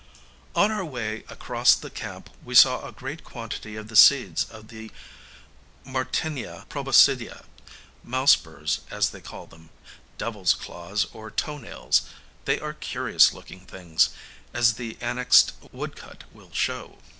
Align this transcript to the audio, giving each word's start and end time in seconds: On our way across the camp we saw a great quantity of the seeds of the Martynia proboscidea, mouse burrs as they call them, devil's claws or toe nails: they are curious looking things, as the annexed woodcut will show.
On 0.55 0.71
our 0.71 0.83
way 0.83 1.17
across 1.29 1.75
the 1.75 1.91
camp 1.91 2.31
we 2.43 2.55
saw 2.55 2.81
a 2.87 2.91
great 2.91 3.23
quantity 3.23 3.75
of 3.75 3.87
the 3.87 3.95
seeds 3.95 4.45
of 4.45 4.69
the 4.69 4.89
Martynia 5.85 6.65
proboscidea, 6.69 7.45
mouse 8.03 8.35
burrs 8.35 8.79
as 8.89 9.11
they 9.11 9.21
call 9.21 9.45
them, 9.45 9.69
devil's 10.17 10.55
claws 10.55 11.05
or 11.13 11.29
toe 11.29 11.59
nails: 11.59 12.01
they 12.45 12.59
are 12.59 12.73
curious 12.73 13.31
looking 13.31 13.59
things, 13.67 14.09
as 14.55 14.73
the 14.73 14.97
annexed 15.01 15.53
woodcut 15.71 16.23
will 16.33 16.49
show. 16.51 16.97